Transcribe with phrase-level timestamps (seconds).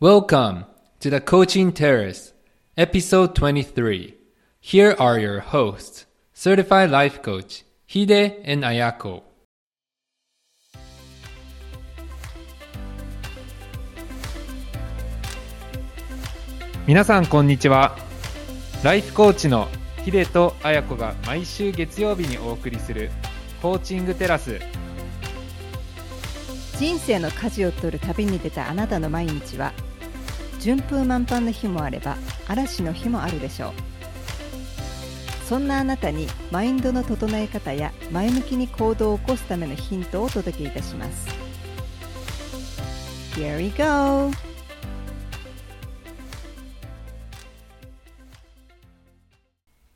[0.00, 0.64] Welcome
[1.00, 2.32] to the Coaching Terrace,
[2.76, 4.14] episode 23.
[4.60, 9.22] Here are your hosts, certified life coach Hide and Ayako.
[16.86, 17.96] 皆さんこんにちは。
[18.84, 19.66] ライフコーチの
[20.04, 23.10] ヒデとアヤコが毎週月曜日にお送りする
[23.60, 24.60] コーチングテラス。
[26.76, 29.72] 人生の舵を取る旅に出たあなたの毎日は
[30.60, 32.16] 順風満帆の日もあれば
[32.48, 33.72] 嵐の日もあるでしょう
[35.44, 41.28] そんなあなたにマインドの整え方や前向きに行動を起こすためのヒントをお届けいたします
[43.34, 44.30] Here we go!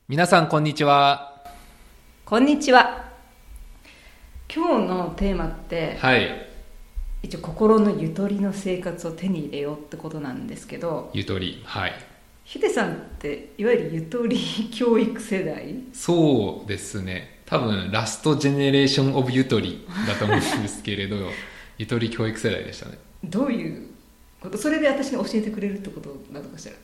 [0.08, 1.42] 皆さんこんにちは。
[2.24, 3.06] こんにちは
[4.54, 6.51] 今日のテーマってはい。
[7.22, 11.62] 一応心のゆとりの生活を手に入れようってことなんですけどゆとり。
[11.64, 11.92] はい。
[12.44, 14.36] ヒデさんっていわゆるゆとり
[14.72, 15.74] 教育世代？
[15.92, 17.40] そうですね。
[17.46, 21.16] 多分ラストジェネレーションオブゆとりだと思うんですけれど、
[21.78, 22.98] ゆとり教育世代でしたね。
[23.22, 23.86] どういう
[24.40, 24.58] こと？
[24.58, 26.72] それで私に教えてくれるってことなのかしら？
[26.72, 26.76] い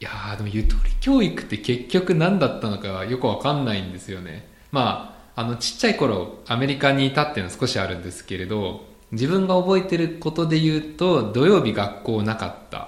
[0.00, 12.78] やーでもゆとり教育って結局何だったのかよくわかんないんですよねまああのちっちゃい頃アメリカにいたっていうのは少しあるんですけれど自分が覚えてることで言うと土曜日学校なかった。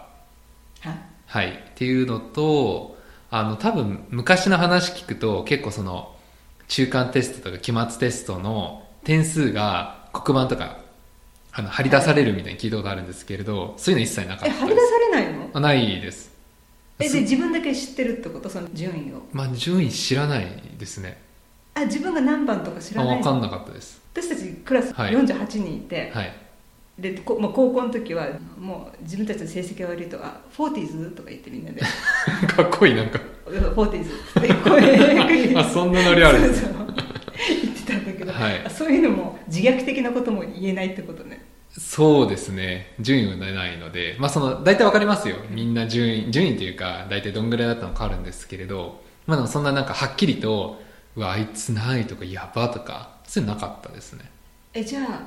[0.81, 1.49] はいはい。
[1.49, 2.97] っていうのと
[3.31, 6.15] あの多分昔の話聞くと結構その
[6.69, 10.79] 中間テストとか期末テストの点数が黒板とか
[11.53, 14.49] あの張り出されるみたいに聞いたことあるんですけれど、そういうの一切なかった。
[14.49, 15.51] ですえ張り出されないの？
[15.53, 16.31] あないです。
[16.99, 18.49] えで自分だけ知ってるってこと？
[18.49, 19.23] その順位を。
[19.33, 20.47] まあ順位知らない
[20.79, 21.21] ですね
[21.75, 24.01] あ自分が何番とか知らないかんなかったです。
[24.13, 25.15] 私たちクラスはい。
[25.15, 26.33] 48人いて、はい。
[26.99, 28.29] でこまあ、高校の時は
[28.59, 31.11] もう自分たちの成績が悪いとあ Forties？
[31.13, 31.81] とか言ってみんなで。
[32.55, 33.19] かっこいいなんか。
[33.47, 34.11] Forties。
[34.39, 38.63] って声あそんなノリあるんです言ってたんだけど、はい。
[38.65, 41.45] あそういうのも自虐的なことも言えないってことね。
[41.77, 42.93] そうですね。
[43.01, 45.37] 順位がないのでまあその大体わかりますよ。
[45.51, 50.83] みんな順位順位というか大体どんぐらいだったのかあるんですけれどまあでもそんななんかはっきりと
[51.17, 54.31] うわあいつないとかやばとかそういうのなかったですね。
[54.75, 55.23] えじゃあ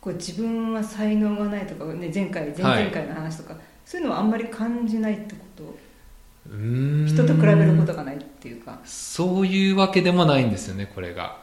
[0.00, 5.78] こう自分は才能がないとか、ね、前回前々回の話とか、そういうのはあんまり感じないってこと？
[6.50, 7.06] うーん。
[7.06, 8.78] 人と比べることがないっていうか。
[8.84, 11.36] そういうわけでもないんですよねこれが。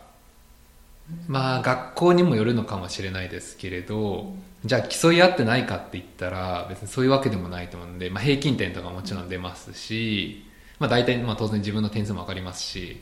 [1.28, 4.34] まあ学校にもよるのかもしれないですけれど
[4.66, 10.46] じゃあ競い合ってないかって言ったら別にそういうわけでもないと思うんで、まあ、平均点とかもちろん出ますし、
[10.80, 13.00] まあ、大体まあ当然自分の点数も分かりますし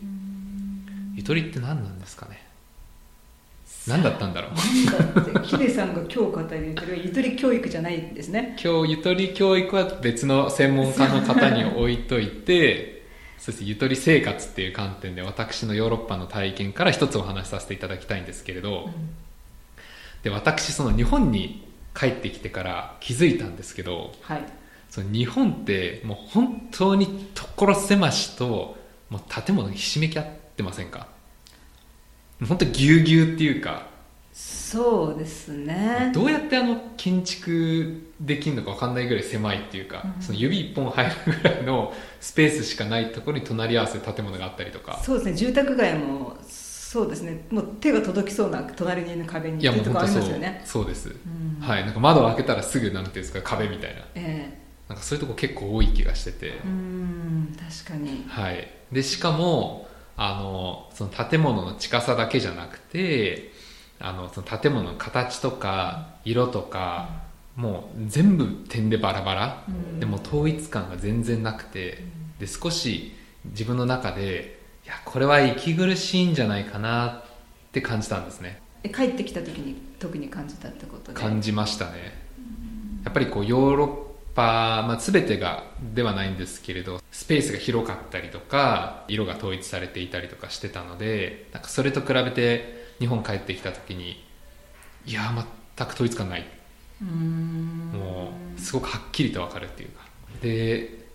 [1.16, 2.42] ゆとりって何なんですかね？
[3.88, 5.44] 何だったんだろう？
[5.44, 8.56] ヒデさんが今日語るゆとりはゆとり教育じゃないんですね。
[8.62, 13.04] 今日ゆとり教育は別の専門家の方に置いといて
[13.40, 18.90] そしてゆとり生活っていう観点で私のヨーロッパの体験から一つお話しさせていただきたいんですけれど、
[20.24, 21.64] で私その日本に
[21.98, 24.44] 帰ってきてから気づいたんですけどはい。
[24.90, 28.78] その日本ってもう本当に所狭しと
[29.10, 31.08] もう建物がひしめき合ってませんか？
[32.48, 33.88] 本当ぎゅうぎゅうっていうか。
[34.34, 36.12] そうですね。
[36.14, 40.22] どうやってあの建築できるのか分かんないぐらい狭いっていうか、うん。
[40.22, 41.12] その指一本入る
[41.42, 45.00] ぐらいのスペースしかないところに隣り合わせ建物があったりとか。
[45.02, 45.34] そうですね。
[45.36, 47.46] 住宅街もそうですね。
[47.50, 50.62] もう手が届きそうな隣にいる壁にいやもう本当そうありますよね。
[50.66, 50.86] そう。
[50.86, 51.62] です、うん。
[51.62, 51.86] はい。
[51.86, 54.02] なんか窓を開けたらすぐなんていうんですか壁みたいな。
[54.16, 57.58] えなんかそういうとこ結構多い気がしてて、えうん。
[57.58, 58.26] 確かに。
[58.28, 63.52] はい、でしかもあのその建物の近さだけじゃなくて
[64.00, 67.10] あのその建物の形とか色とか、
[67.56, 70.00] もう全部点でバラバラ、うん。
[70.00, 72.04] でも統一感が全然なくて、
[72.40, 73.14] で少し
[73.46, 77.24] 自分の中でいやこれは息苦しいんじゃないかなっ
[77.72, 78.62] て感じたんですね。
[78.84, 81.20] え帰ってきた時に特に感じたってことで？
[81.20, 82.24] 感じましたね。
[83.04, 83.90] やっぱりこうヨーロッ
[84.36, 94.24] パ、まあ、全てがではないんですけれどスペースが広かったりとか色が統一されていたりとかしてたのでなんかそれと比べて日本帰ってきた時に
[95.06, 95.22] いや
[95.78, 96.46] 全く統一感ない。
[97.02, 97.92] うん。
[97.94, 100.06] もうすごくはっきりと分かるっていうか。
[100.42, 101.06] で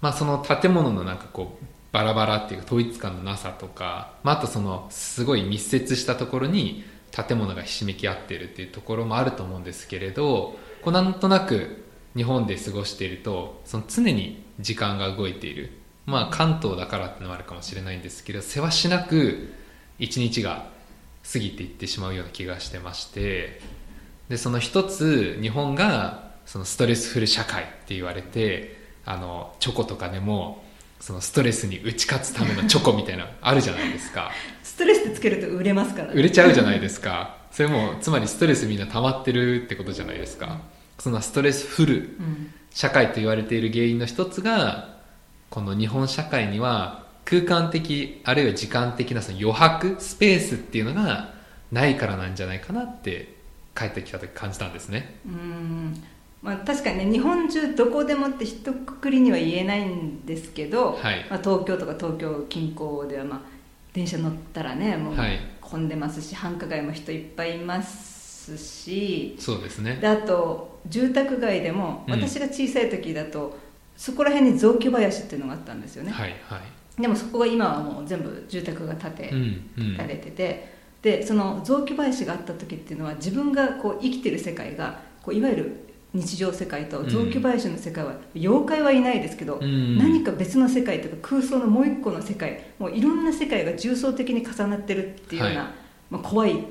[0.00, 11.84] まあその建物のなんかこうバラバラっていうか統一感のなさとか、まあ、あとそのすごい密接したところに建物がひしめき合っているっていうところもあると思うんですけれどこうなんとなく
[12.16, 15.70] 日本で過ごしているとその常に時間が動いている。
[16.06, 19.52] まあ関東だからってのもあるかもしれないんですけどせわしなく
[19.98, 20.66] 一日が
[21.30, 23.60] 過ぎていってしまうような気がしてまして
[24.28, 30.64] でその一つ日本がそのストレスフル社会って言われてあのチョコとかでも
[31.00, 34.30] そのストレスに打ち勝つためのチョコみたいなの あるじゃないですか。
[34.62, 36.14] ストレスでつけると売れますからね。
[36.14, 37.38] 売れちゃうじゃないですか。
[37.50, 40.60] それもつまりストレスみんな溜まってるってことじゃないですか
[41.02, 42.54] そのストレスフルうん。
[42.70, 44.96] 社会と言われている原因の一つが
[45.50, 51.34] この日本社会には空間的あるいは時間的なその余白スペースっていうのが
[51.72, 53.34] ないからなんじゃないかなって
[53.76, 55.16] 帰ってきた時感じたんですね。
[55.26, 56.02] うん。
[56.40, 61.26] まあ、確かにね日本中どこでもって一括りには言えないんですけど、はい。
[61.28, 63.40] まあ、東京とか東京近郊では、まあ、
[63.92, 65.38] 電車乗ったらねもうはい。
[65.60, 69.36] 混んでますし、繁華街も人いっぱいいますし。
[69.38, 69.98] そうですね。
[70.00, 72.14] であと住宅街でもうん。
[72.14, 73.58] 私が小さい時だと、
[73.96, 77.00] そこら辺に雑木林っていうのがあったんですよね、はいはい。
[77.00, 79.96] でもそこが今はもう全部住宅が建てうんうん。
[79.96, 85.76] られてて、でその雑木林があった時っていうのは自分がこう生きてる世界がこういわゆる
[86.14, 89.98] 日常世界と雑木林の世界は、妖怪はいないですけど、うん。
[89.98, 95.70] 何か別の世界というか空想のもう一個の世界もういろんな世界が重層的に重なってるっていうような、はい。
[96.10, 96.64] まあ、怖い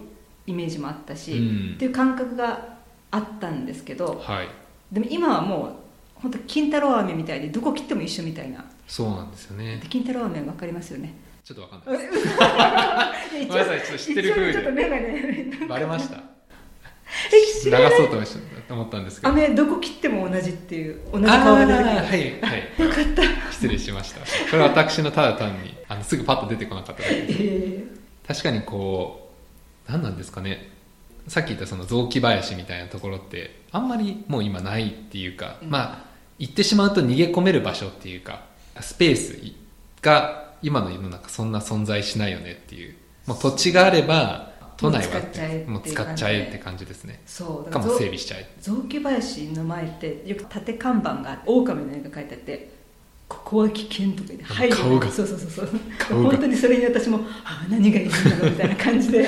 [0.45, 1.73] イメージもあったし、うん。
[1.75, 2.70] っていう感覚が
[3.11, 4.47] あったんですけどはい。
[4.91, 8.65] でも今はもう本当金太郎飴みたいでどこ切っても一緒みたいな。
[8.87, 9.77] そうなんですよね。
[9.81, 11.13] で金太郎飴分かりますよね。
[11.43, 12.03] ちょっとわかんない。
[13.41, 16.17] でごごめんなさいちょっと知ってる風にちょっと目がねすバレました？
[17.31, 19.33] 流そうと思ったんですけど。
[19.33, 21.85] 飴どこ切っても同じっていう同じ顔が出てくる。
[21.89, 22.17] はいはい。
[22.17, 23.51] よかった。
[23.51, 24.19] 失礼しました。
[24.21, 27.33] これは私のただ単にあのすぐパッと出てこなかっただけで。
[27.33, 27.83] すえ
[28.27, 29.31] 確かにこ
[29.89, 30.69] う何なんですかね
[31.27, 35.69] さっき言ったその雑木林みたいなところってあんまりもう今ないっていうか、うん。
[35.69, 38.41] まあ行ってしまうと逃げ込める場所っていうか
[38.79, 39.37] スペース
[40.01, 42.95] が今の世の中そんな存在しないよねっていう
[43.27, 47.21] もう土地があれば都内はもう使っちゃえっていうもう使っちゃえって感じですね。
[47.27, 52.70] そうだかも整備しちゃえ雑木林の前ってよく縦看板が狼の絵が書いてあって
[53.31, 55.09] ここは危険とか言っ入る顔が。
[55.09, 56.21] そうそうそうそう。
[56.21, 59.25] 本当にそれに私もあ何がいいんだろうみたいな感じで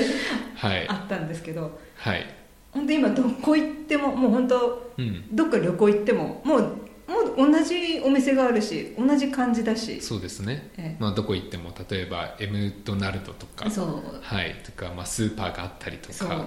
[0.56, 1.80] は いあったんですけど。
[1.96, 2.26] はい。
[2.70, 5.24] 本当今どこ行ってももう本当うん。
[5.34, 10.02] どっか旅行行ってももうもう同じお店があるし同じ感じだし。
[10.02, 11.02] そうですね、ええ。
[11.02, 14.02] まあ、どこ行っても例えばエムドナルドとかそう。
[14.20, 14.54] はい。
[14.62, 16.46] とか、まあ、スーパーがあったりとか。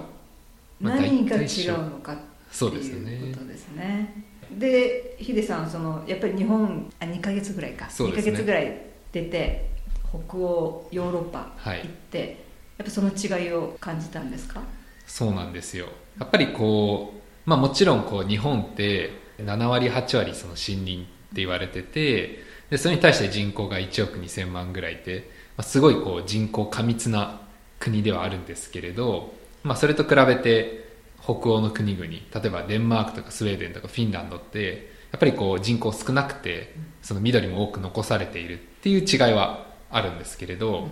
[0.80, 2.22] まあ何が違うのかって
[2.52, 3.32] そういうですよね。
[3.32, 8.80] ことですねでヒデさんそのやっぱり日本あ2か月ぐらいか、2か月ぐらい
[9.12, 9.70] 出て
[10.10, 11.80] 北欧ヨーロッパはい。
[11.80, 12.44] 行って、
[12.78, 14.60] やっぱその違いを感じたんですか？
[15.06, 15.86] そうなんですよ。
[16.18, 21.06] やっぱりこう、まあ、もちろんこう日本って7割8割その森林って
[21.36, 27.40] 言われててでそれに対して人口が1億2000万ぐらいいて、まあ、すごいこう人口過密な
[27.78, 30.87] 国ではあるんですけれど、まあ、それと比べて
[31.28, 40.88] 北欧の国々例えばデンマークとかスウェーデンとかフィンランドってやっぱりこう人口少なくてその緑も多く残されているっていう違いはあるんですけれど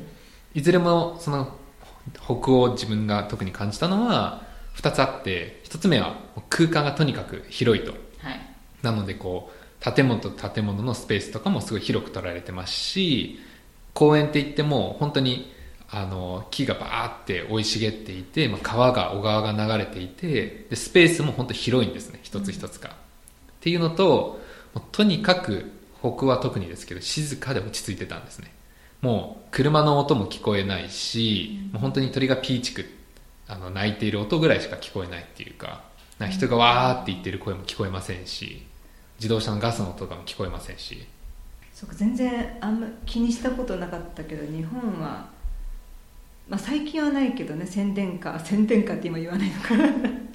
[0.55, 1.57] いずれもその
[2.23, 4.43] 北欧自分が特に感じたのは
[4.77, 6.17] 2つあって1つ目は
[6.51, 7.93] 空間がとにかく広いと。
[7.93, 8.41] はい。
[8.83, 13.41] なのでこう建物と建物のスペースとかもすごい広く取られてますし
[13.95, 15.53] 公園って言っても本当に
[15.97, 22.93] あの木がバーって生い茂っていて、まあ、川が小川が流れていてでスペースも本当広いんですね一つ一つが、っ
[23.61, 24.39] ていうのと
[24.93, 28.53] とにかく北欧は特にですけど静かで落ち着いてたんですね。
[29.01, 32.85] もう車の音も聞こえないし、もう本当に鳥がピーチク
[33.49, 35.85] あの鳴いている音ぐらいしか聞こえないっていうか
[36.19, 38.67] な人がわーって言ってる声も聞こえませんし
[39.19, 41.07] 自動車のガスの音とかも聞こえませんし。
[41.73, 45.29] そうか全然あんま気にしたことなかったけど日本は、
[46.49, 49.85] まあ、最近はないけどね宣伝歌宣伝歌って今言わないのかな。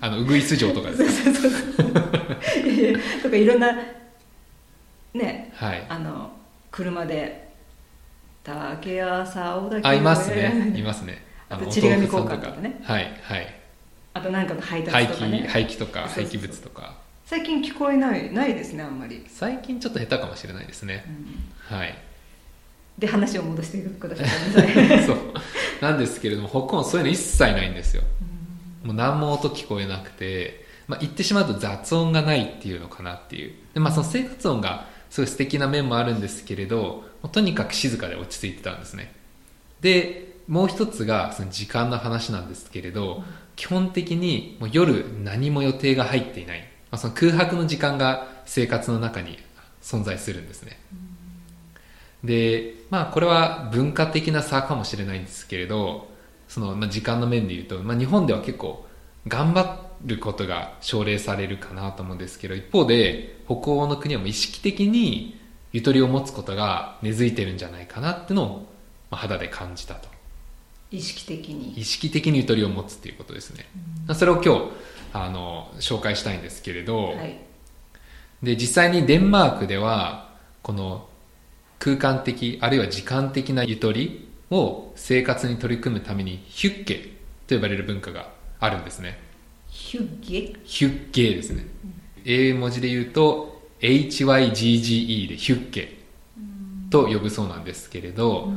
[0.01, 1.31] あのウグイス城とかですか？
[1.31, 1.93] そうそうそう
[3.23, 3.71] とかいろんな
[5.13, 5.85] ねはい。
[5.87, 6.31] あの
[6.69, 7.49] 車で
[8.43, 10.73] 竹や竿だけあいますね。
[10.75, 11.23] いますね。
[11.49, 12.79] のあとちり紙交換とかね。
[12.83, 13.55] はいはい。
[14.13, 15.43] あと何かの配廃達とかね。
[15.45, 16.95] 棄廃棄とか廃棄物とか。
[17.25, 21.05] 最近聞こえないないですねあんまり、最近ちょっと下手かもしれないですね。
[21.69, 21.77] うん。
[21.77, 21.95] はい。
[22.97, 24.27] で話を戻してください。
[25.05, 25.17] そう
[25.81, 28.03] なんですけれども北欧そういうの一切ないんですよ。
[28.83, 33.53] もう何も音聞こえなくて、まあ、言ってしまうと雑音がないっていうのかなっていう。
[33.73, 39.13] で、まあ、その生活音がすごい素敵な面もあるんですけれどもうとにかく静かで落ち着いてたんですね。
[39.81, 43.23] でもう一つがその時間の話なんですけれど
[43.55, 46.59] 基本的にもう夜何も予定が入っていない、
[46.91, 49.37] まあ、その空白の時間が生活の中に
[49.81, 50.79] 存在するんですね
[52.23, 56.09] でまあこれは文化的な差かもしれないんですけれど
[56.47, 58.85] その、まあ、時間の面で言うと、まあ、日本では結構
[59.27, 65.39] 頑張ることが奨励されるかなと思うんですけど一方で北欧の国はもう意識的に
[65.71, 68.55] ゆとりを持つことが根付いてるんじゃないかなってのを、
[69.09, 70.09] まあ、肌で感じたと。
[70.91, 71.71] 意識的に。
[71.79, 73.65] 意識的にゆとりを持つっていうことですね、
[74.13, 74.61] それを今日
[75.13, 77.39] あの紹介したいんですけれど、はい。
[78.43, 81.07] で実際にデンマークではこの
[81.81, 87.13] 空間的あるいは時間的なゆとりを生活に取り組むためにヒュッケ
[87.47, 89.17] と呼ばれる文化があるんですね。
[89.67, 91.65] ヒュッゲヒュッケですね。
[92.23, 95.97] 英文字で言うと HYGGE でヒュッケ
[96.91, 98.49] と呼ぶそうなんですけれど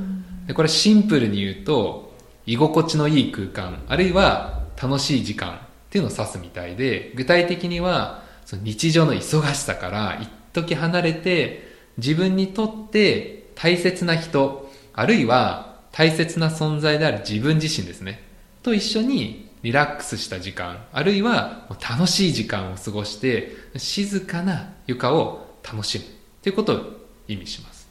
[0.46, 2.12] でこれシンプルに言うと
[2.44, 18.22] 居心地のいい空間あるいは楽しい時間っていうのを指すみたいで具体的にはその日常の忙しさから一時離れて自分にとって大切な人あるいは大切な存在である自分自身ですね。
[18.62, 26.04] と一緒にリラックスした時間あるいは楽しい時間を過ごして静かな床を楽しむ。
[26.42, 26.80] ということを
[27.28, 27.88] 意味します。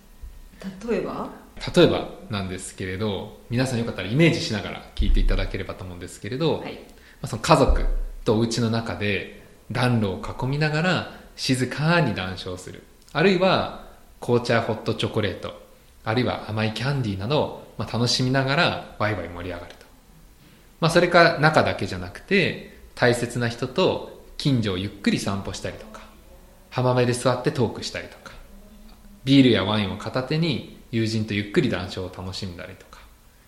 [0.88, 1.30] 例えば？
[1.76, 6.74] 例えばなんですけれど皆さんよかったらイメージしながら聞いていただければと思うんですけれど、はい。
[6.74, 6.80] ま
[7.24, 7.86] あ、その家族
[8.26, 12.84] とお家の中で暖炉を囲みながら静かに談笑する
[13.14, 13.83] あるいは
[14.24, 15.62] 紅茶ホットチョコレート
[16.06, 19.86] あるいは甘いキャンディーなどを、まあ、楽しみながらワイワイ盛り上がると、
[20.80, 26.00] まあ、それか中だけじゃなくて大切な人と近所をゆっくり散歩したりとか
[26.70, 28.32] 浜辺で座ってトークしたりとか
[29.26, 33.02] ビールやワインを片手に友人とゆっくり談笑を楽しんだりとか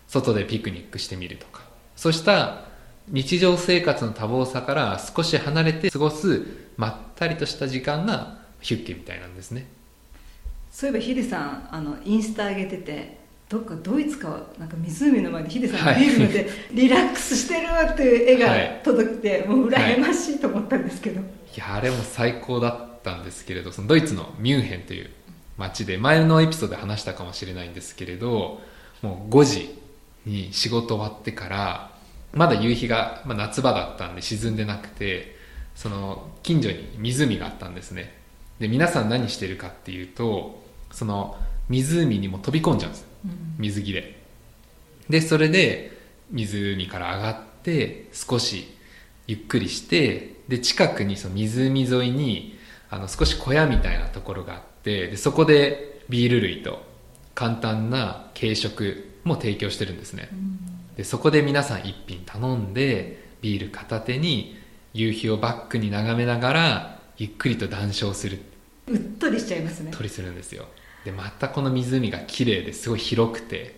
[0.08, 1.62] 外でピクニックしてみるとか
[1.96, 2.64] そうした
[3.08, 6.44] 日常生活の多忙さから少し離れて過ごす
[6.76, 9.75] まったりとした時間がヒュッケみたいなんですね。
[10.76, 13.16] そういえばヒデさんあのインスタ上げてて
[13.48, 16.00] どっかドイツかなんか湖の前でヒデさんがはい。
[16.04, 18.60] ビール飲んで リラックスしてるっていう絵はい。
[18.60, 21.24] が届いて、もう羨ましいと思ったんですけど、い
[21.56, 25.08] やあれも最高だったんですけれどそのドイツのミュンヘンという
[25.56, 28.60] 街で前のエピソードで話したかもしれないんですけれど
[29.00, 29.78] もう5時
[30.26, 31.90] に仕事終わってから
[32.34, 35.38] まだ夕日が、まあ、夏場だったんで沈んでなくて
[35.74, 38.14] その近所に湖があったんですね。
[38.60, 41.36] で皆さん何してるかっていうとその
[41.68, 43.06] 湖にも飛び込んじゃうんです。
[43.58, 44.22] 水着で。
[45.08, 45.96] でそれで
[46.30, 48.74] 湖から上がって少し
[49.26, 52.58] ゆっくりしてで近くにその湖沿いに
[52.90, 56.82] あの少し小屋みたいなところがあってでそこでビール類と
[57.34, 60.28] 簡単な軽食も提供してるんですね、
[60.96, 64.56] でそこで皆さん一品頼んでビール片手に
[64.94, 68.40] 夕日をバックに眺めながらゆっくりと談笑する
[68.88, 69.90] うっとりしちゃいますね。
[69.90, 70.66] とりするんですよ。
[71.04, 73.76] でまたこの湖が綺麗ですごい広くて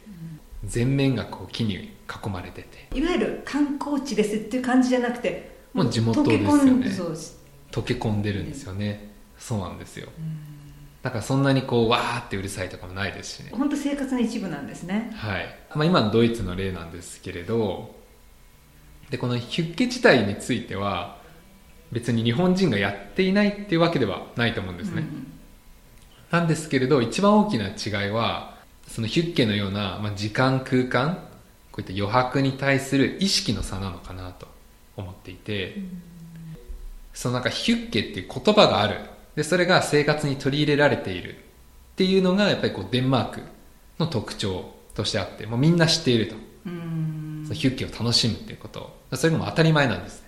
[0.65, 1.75] 全面がこう木に
[2.09, 2.89] 囲まれてて。
[2.99, 9.11] いわゆる観光地ですっていう感じじゃなくてもう地元ですよそう溶け込んでるんですよね。
[9.39, 10.09] そうなんですよ。
[11.03, 13.51] だからそんなにこうわーってうるさいとかもないですしね。
[13.53, 15.13] 本当生活の一部なんですね。
[15.15, 17.95] はい、まあ、今のドイツの例なんですけれど
[19.11, 21.18] でこのヒュッケ自体については
[21.93, 25.39] 別に日本人がやっていないっていうわけではないと思うんですね、うん
[26.31, 31.27] なんですけれど一番大きな違いはそのヒュッケのような、まあ、時間空間
[31.73, 34.47] こういった余白に対する意識の差なのかなと
[34.97, 35.77] 思っていて、
[37.15, 38.99] そのなんかヒュッケっていう言葉がある。
[39.37, 41.37] でそれが生活に取り入れられている。
[41.37, 41.39] っ
[41.95, 43.43] ていうのがやっぱりこうデンマーク
[44.01, 46.35] の特徴としてあってもうみんな知っていると、
[46.67, 47.43] うん。
[47.45, 48.97] そのヒュッケを楽しむっていうこと。
[49.15, 50.28] それがもう当たり前なんですね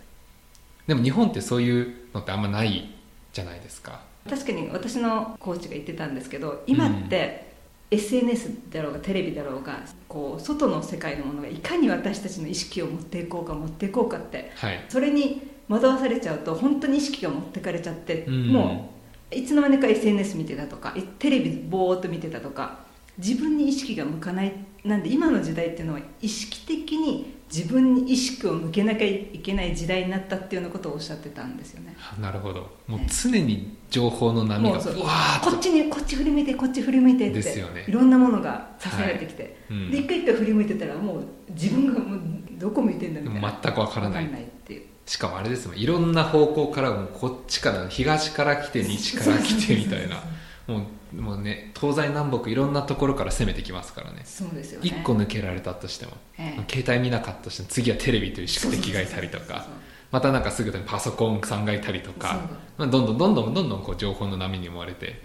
[0.87, 2.90] でも日本ってそういうのってあんまない
[3.32, 4.00] じゃないですか。
[4.28, 7.50] 確かに私のコーチが言ってたんですけど今って、
[7.90, 14.84] SNS だろうがテレビだろうがこう外の世界のものがいかに私たちの意識を持っていこうか持っていこうかってはい。
[14.88, 18.49] それに惑わされちゃうと本当に意識が持ってかれちゃって、うん。
[18.52, 18.90] も
[19.32, 22.80] ういつの間にか SNS 見てたとかいテレビぼーっと見てたとか
[23.19, 24.52] 自分に意識が向かない
[24.85, 31.97] なんで今の時代っていうのは意識的に自分に意識を向けなきゃいけない時代になったっていうようなことをおっしゃってたんですよね。
[32.21, 32.71] なるほど。
[32.87, 37.85] もう常に情報の波がこっちにこっち振り向いてこっち振り向いてってですよね。
[37.88, 39.79] いろんなものがさせられてきて、はい。
[39.79, 39.90] うん。
[39.90, 42.21] で一回一回振り向いてたらもう自分がもう
[42.52, 43.59] どこ向いてんだみたいな。
[43.62, 44.25] 全くわからない。
[44.25, 44.29] っ
[44.64, 44.83] ていう。
[45.05, 45.76] しかもあれですもん。
[45.76, 50.23] いろんな方向からもうこっちから東から来て西から来てみたいな。
[50.69, 54.23] もうもうね東西南北いろんなところから攻めてきますからね。
[54.25, 54.88] そうですよね。
[54.88, 56.64] 一個抜けられたとしても、ええ。
[56.71, 59.67] 携帯見なかったとしても次はテレビという宿敵がいたりとか
[60.11, 62.40] またなんかすぐにパソコンさんがいたりとか
[62.76, 65.21] まあ、どんどんどんどんどんどんこう情報の波に追われて、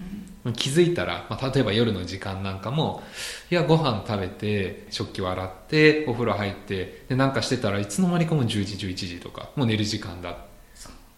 [0.57, 3.01] 気づいたら、まあ、例えば夜の時間なんかも
[3.49, 10.37] いやご飯食べて食器を洗ってお風呂入ってでなんかしてたらいつの間にかもう10時11時とかもう寝る時間だ。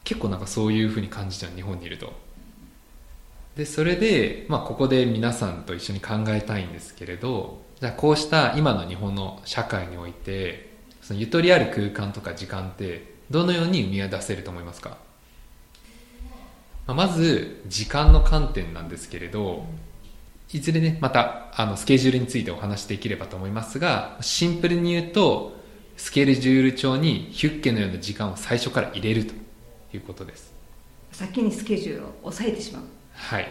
[0.04, 2.14] 結構なんかそういうふうに感じちゃう日本にいると
[3.58, 14.98] でそれで、まあ、ここで皆さんと一緒に考えたいんですけれどじゃあこうした今の日本の社会においてそのゆとりある空間とか時間ってどのように生み出せると思いますか、
[16.86, 19.66] まあ、まず時間の観点なんですけれど
[20.54, 25.58] いずれねまたあのスケジュールについてお話しできればと思いますがシンプルに言うと
[25.98, 29.34] スケジュール帳にヒュッケのような時間を最初から入れると
[29.94, 30.54] いうことです。
[31.12, 32.84] 先にスケジュールを抑えてしまう。
[33.18, 33.50] はい。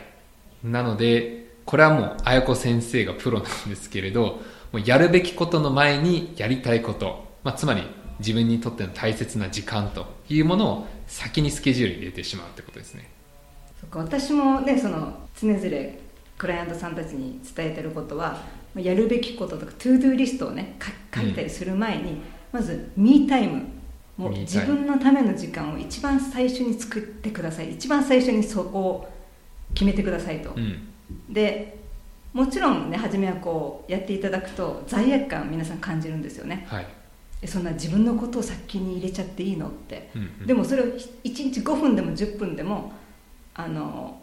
[0.64, 4.40] なのでこれはもう綾子先生がプロなんですけれど
[4.72, 7.82] もうやるべきことの前にやりたいこと、まあ、つまり
[8.18, 13.10] 自分にとっての大切な時間というものを先にスケジュールに入れてしまうってことですね。
[13.80, 13.98] そっか。
[13.98, 15.60] 私もねその常々
[16.38, 18.42] クライアントさんたちに伝えてることは
[18.74, 22.20] まあやるべきこととか to-do list をねか書いたりする前に、
[22.52, 23.62] まず me time
[24.16, 27.72] もう自分のための時間を一番最初に作ってください。
[27.72, 29.15] 一番最初にそこを
[29.76, 30.88] 決めてくださいと、うん。
[31.28, 31.78] で
[32.32, 36.66] もちろんね初めはこうやっていただくと罪悪感皆さん感じるんですよね。
[36.68, 36.86] はい、
[37.42, 40.10] えそんな自分のことを先に入れちゃっていいのって。
[40.14, 40.46] うんうん。
[40.46, 42.92] でもそれを1日5分でも10分でも
[43.54, 44.18] あの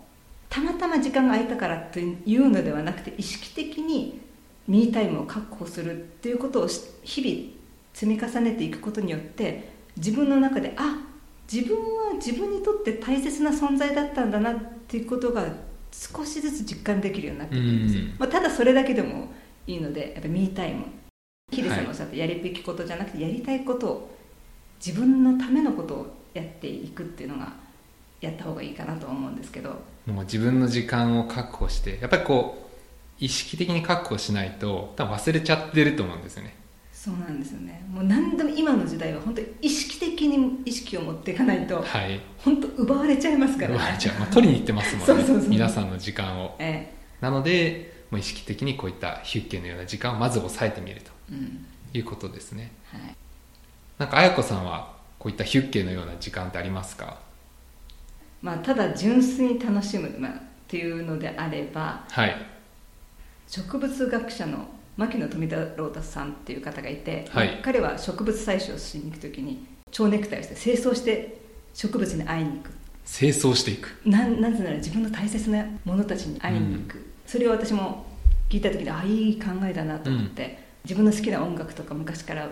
[0.49, 4.21] たまたま時間が空いたからというのではなくて意識的に
[4.67, 7.53] ミータイムを確保するっていうことをし日々
[7.93, 10.99] 積み重ねていくことによって自分の中であ
[11.51, 14.55] 自分は自分にとって大切な存在だったんだなっ
[14.87, 15.45] ていうことが
[15.91, 19.27] 少しずつ実感できるようになってくるんですまあ、ただそれだけでも
[19.67, 20.85] いいのでやっぱミータイム
[21.51, 24.17] ヒデさんのおっしゃったやるべきことじゃなくてやりたいことを
[24.83, 27.53] 自分のためのことをやっていくっていうのが
[28.19, 29.69] やった方がいいかなと思うんですけど。
[30.07, 36.55] もう自分の時間を確保してやっぱりこう意識的に確保しないと多分忘れちゃってると思うんですよね
[37.03, 37.83] そうなんですよね。
[37.91, 42.21] もう何でも今の時代は本当に意識的に意識を持っていかないとはい。
[42.37, 43.71] 本当奪われちゃいますから。
[43.71, 45.23] ね奪われちゃう、まあ、取りに行ってますもんね。
[45.49, 46.55] 皆さんの時間を。
[46.59, 51.65] えなのでもう意識的にこういったヒュッケのような時間をまず抑えてみるとえうん。
[51.93, 52.71] いうことですね。
[52.85, 53.01] はい。
[53.97, 57.19] なんか綾子さんはこういったヒュッケのような時間ってありますか？
[58.41, 60.35] まあ、ただ純粋に楽しむ、まあ、っ
[60.69, 62.35] ていうのであればはい。
[63.47, 67.59] 植物学者の牧野富太郎太さんっていう方がいて、はい。
[67.63, 71.37] 彼は植物採集をしに行く時に蝶ネクタイをして清掃して
[71.73, 72.71] 植物に会いに行く。
[73.05, 73.99] 清掃していく。
[74.05, 78.05] なんなぜなら自分の大切なものたちに会いに行く、それを私も
[78.49, 82.47] 聞いた時にあいい考えだなと思って、自分の好きな音楽とか昔から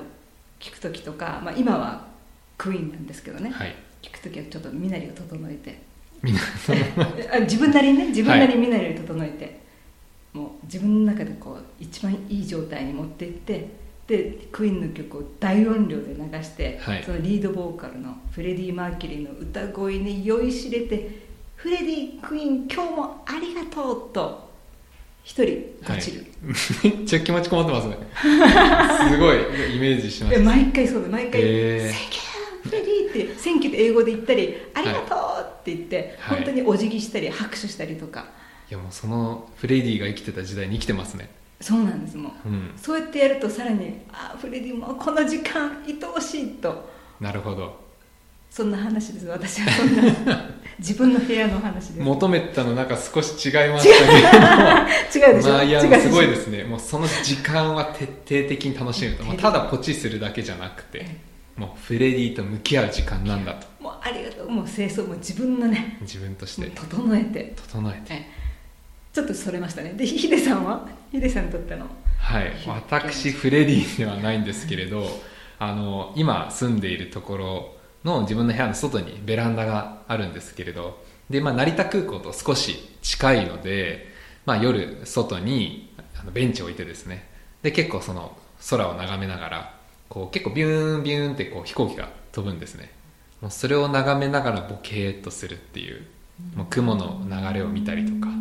[0.59, 2.07] 聞く時とか、まあ、今は
[2.57, 3.75] クイーンなんですけどね、はい。
[4.01, 5.91] 聞く時はちょっと身なりを整えて。
[7.41, 9.60] 自分なりにね自分なりに身なりを整えて、
[10.33, 17.03] もう自分の中でこう一番いい状態に持っていってでクイーンの曲を大音量で流して、はい。
[17.03, 21.21] そのリードボーカルのフレディ・マーキュリーの歌声に酔いしれて
[21.55, 24.51] 「フレディ・クイーン今日もありがとう」と
[25.23, 26.25] 一人落ちる、
[26.83, 27.97] めっちゃ気持ちこもってますね。
[29.11, 29.37] すごい。
[29.75, 31.89] イメージしましたで毎回そうで毎回「へー。
[31.89, 32.31] Thank you
[32.63, 35.19] フレディ」って「Thank you」って英語で言ったり「ありがとう」
[35.61, 36.37] って言って、はい。
[36.37, 38.40] 本当にお辞儀したり拍手したりとか
[38.71, 41.29] いやもうそのフレディが生きてた時代に生きてますね。
[41.59, 42.47] そうなんですもう。
[42.47, 42.71] うん。
[42.77, 46.89] そうやってやるとさらに「あフレディもうこの時間愛おしい」と。
[47.19, 47.81] なるほど。
[48.49, 50.49] そんな話です私はそんな。
[50.79, 51.99] 自分の部屋の話です。
[51.99, 56.63] 求めたのなんか少し違いましたけど違うでしょ、まあいやすごいですね。
[56.63, 61.05] もうその時間は徹底的に楽しむと、まあ、ただポチするだけじゃなくて
[61.57, 63.67] もうフレディと向き合う時間なんだと。
[63.83, 64.49] もうありがとう。
[64.49, 65.97] もう清掃も自分のね。
[65.99, 66.67] 自分として。
[66.69, 67.53] 整えて。
[67.67, 68.13] 整えて。
[68.13, 68.41] え
[69.13, 69.93] ちょっとそれましたね。
[69.93, 70.87] でヒデさんは？
[71.11, 71.85] ヒデさんにとっての？
[72.17, 72.53] はい。
[72.67, 75.05] 私フレディではないんですけれど
[75.59, 84.07] あの今住んでいるところの自分の部屋の外にベランダがあるんですけれどで、まあ、成田空港と少し近いので、
[84.45, 87.29] まあ、夜外にあのベンチを置いてですね。
[87.61, 88.37] で結構その
[88.69, 89.75] 空を眺めながら
[90.07, 92.91] こう結構ビューンビューンってこう飛行機が飛ぶんですね。
[93.41, 96.05] もうそれを眺めながらボケーっとするっていう
[96.55, 98.31] もう雲の流れを見たりとか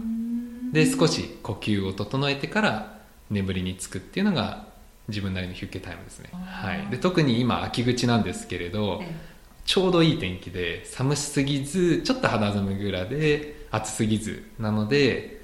[0.72, 2.98] で少し呼吸を整えてから
[3.30, 4.68] 眠りにつくっていうのが
[5.08, 9.30] 自分なりのヒュッケタイムですね、はい、で特に今秋口なんですけれどえ
[9.70, 15.40] ちょうどいい天気で寒すぎずちょっと肌寒ぐらいで暑すぎずなので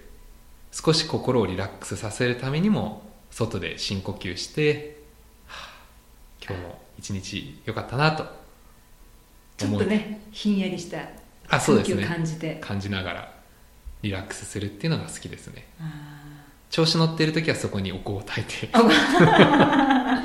[0.72, 4.98] 少し心をリラックスさせるためにも外で深呼吸して、
[5.46, 8.26] はあ今日も一日良かったなと
[9.56, 11.08] ちょっとねひんやりした
[11.48, 12.56] 空気をね感じて。
[12.56, 13.35] 感じながら
[14.06, 15.66] リラックスするっていうのが好きですね。
[15.80, 16.16] あ
[16.70, 18.68] 調子乗っている時はそこにお香を焚いて。
[18.72, 20.22] あ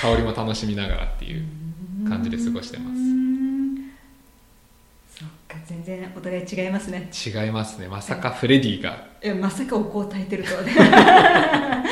[0.00, 0.16] 香。
[0.16, 1.44] りも楽しみながらっていう
[2.08, 3.24] 感じで過ごしてます。
[5.66, 7.10] 全然お互い違いますね。
[7.12, 7.88] 違いますね。
[7.88, 9.06] まさかフレディが。
[9.22, 10.72] いやまさかお香を焚いてるとはね。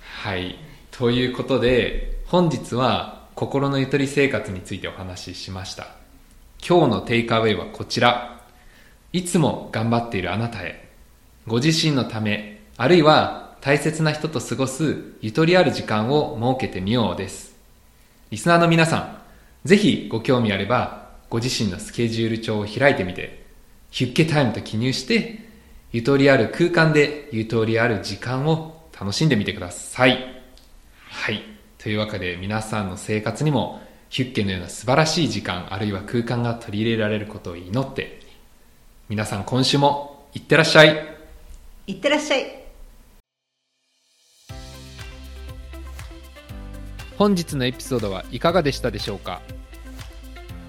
[0.00, 0.58] はい。
[0.90, 5.88] ということで本日は心のゆとり生活についてお話ししました。
[6.66, 8.40] 今日のテイクアウェイはこちら
[9.14, 10.88] いつも頑張っているあなたへ。
[11.46, 17.54] ご自身のためあるいは大切な人と過ごすゆとりある時間を設けてみようです。
[18.32, 19.18] リスナーの皆さん
[19.68, 23.44] ぜひご興味あればご自身のスケジュール帳を開いてみて
[23.90, 25.46] ヒュッケタイムと記入して
[25.92, 30.42] ゆとりある空間でゆとりある時間を楽しんでみてください。
[31.08, 31.40] はい。
[31.78, 38.24] というわけで皆さんの生活にもヒュッケのような素晴らしい時間あるいは空間が取り入れられることを祈って
[39.06, 41.16] 皆さん今週もいってらっしゃい。
[41.86, 42.64] いってらっしゃい。
[47.18, 49.42] 本日のエピソードはいかがでしたでしょうか？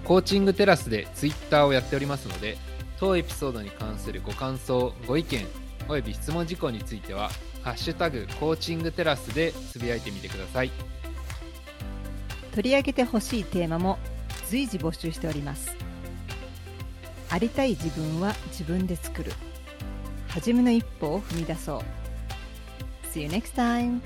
[0.03, 2.57] コーチングテラスでツイッターをやっておりますので
[2.99, 5.45] 当エピソードに関するご感想ご意見
[5.87, 7.29] および質問事項については
[7.63, 10.71] 「ハッシュタグコーチングテラス」でつぶやいてみてください。
[12.53, 13.97] 取り上げてほしいテーマも
[14.49, 15.75] 随時募集しております
[17.35, 19.33] ありたい自分は自分で作る
[20.29, 21.81] 初めの一歩を踏み出そう
[23.11, 23.99] See you next time!